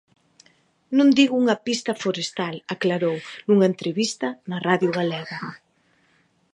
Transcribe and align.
"Non 0.97 1.09
digo 1.17 1.35
unha 1.43 1.59
pista 1.65 1.91
forestal", 2.03 2.55
aclarou, 2.73 3.17
nunha 3.47 3.69
entrevista 3.73 4.27
na 4.49 4.57
Radio 4.67 4.89
Galega. 4.97 5.39